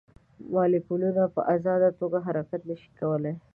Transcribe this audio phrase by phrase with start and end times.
[0.53, 3.33] مالیکولونه په ازاده توګه حرکت نه شي کولی.